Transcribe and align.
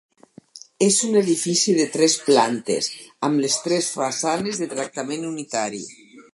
És 0.85 0.95
un 1.07 1.17
edifici 1.21 1.75
de 1.81 1.85
tres 1.97 2.15
plantes, 2.31 2.89
amb 3.29 3.45
les 3.45 3.61
tres 3.67 3.93
façanes 4.01 4.61
de 4.65 4.73
tractament 4.75 5.33
unitari. 5.33 5.83